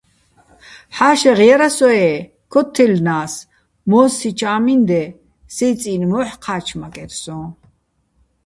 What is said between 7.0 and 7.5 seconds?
სო́ჼ.